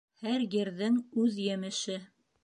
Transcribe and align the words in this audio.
Һәр 0.27 0.43
ерҙең 0.53 0.95
үҙ 1.25 1.37
емеше. 1.49 1.99